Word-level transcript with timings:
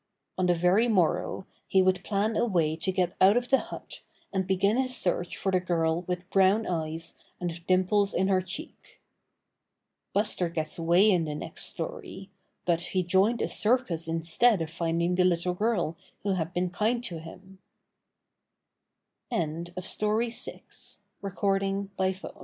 On 0.35 0.47
the 0.47 0.55
very 0.55 0.87
morrow 0.87 1.45
he 1.67 1.83
would 1.83 2.03
plan 2.03 2.35
a 2.35 2.43
way 2.43 2.75
to 2.75 2.91
get 2.91 3.13
out 3.21 3.37
of 3.37 3.49
the 3.51 3.59
hut 3.59 4.01
and 4.33 4.47
begin 4.47 4.75
his 4.77 4.97
search 4.97 5.37
for 5.37 5.51
the 5.51 5.59
girl 5.59 6.01
with 6.07 6.27
brown 6.31 6.65
eyes 6.65 7.13
and 7.39 7.63
dimples 7.67 8.11
in 8.11 8.27
her 8.27 8.41
cheek. 8.41 8.99
Buster 10.11 10.49
gets 10.49 10.79
away 10.79 11.11
in 11.11 11.25
the 11.25 11.35
next 11.35 11.65
story, 11.65 12.31
but 12.65 12.81
he 12.81 13.03
joined 13.03 13.43
a 13.43 13.47
circus 13.47 14.07
instead 14.07 14.59
of 14.59 14.71
finding 14.71 15.13
the 15.13 15.23
little 15.23 15.53
girl 15.53 15.95
who 16.23 16.31
had 16.33 16.51
bee 16.55 16.71